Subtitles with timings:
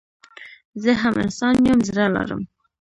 [0.83, 2.41] زه هم انسان يم زړه لرم